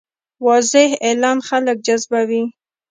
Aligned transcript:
واضح 0.45 0.87
اعلان 1.07 1.37
خلک 1.49 1.77
جذبوي. 1.87 2.41